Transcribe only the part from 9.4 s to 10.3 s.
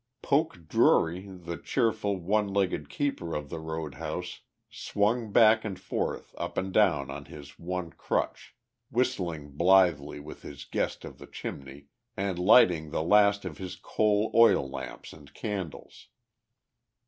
blithely